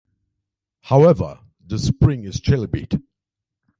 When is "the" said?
1.63-1.77